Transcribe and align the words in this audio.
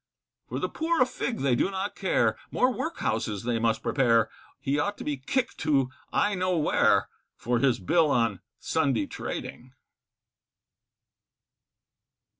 For 0.49 0.57
the 0.57 0.67
poor 0.67 0.99
a 1.03 1.05
fig 1.05 1.41
they 1.41 1.53
do 1.53 1.69
not 1.69 1.95
care, 1.95 2.35
More 2.49 2.73
workhouses 2.75 3.43
they 3.43 3.59
must 3.59 3.83
prepare, 3.83 4.31
He 4.59 4.79
ought 4.79 4.97
to 4.97 5.03
be 5.03 5.15
kicked 5.15 5.59
to 5.59 5.91
I 6.11 6.33
know 6.33 6.57
where, 6.57 7.07
For 7.35 7.59
his 7.59 7.79
Bill 7.79 8.09
on 8.09 8.39
Sunday 8.57 9.05
trading. 9.05 9.73